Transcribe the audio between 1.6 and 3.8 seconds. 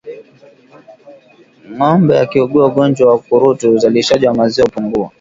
Ngombe akiugua ugonjwa wa ukurutu